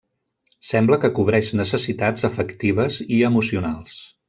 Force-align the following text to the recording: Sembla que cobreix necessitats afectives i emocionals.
Sembla 0.69 0.97
que 1.03 1.11
cobreix 1.19 1.51
necessitats 1.59 2.27
afectives 2.31 2.99
i 3.19 3.21
emocionals. 3.31 4.01